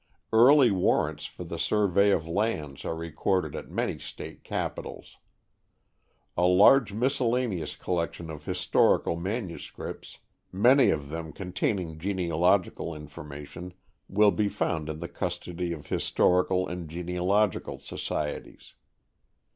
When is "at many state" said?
3.55-4.43